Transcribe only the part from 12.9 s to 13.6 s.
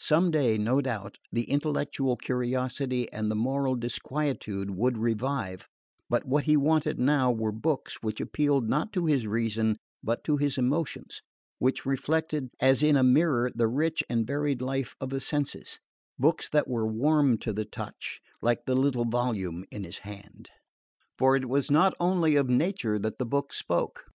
a mirror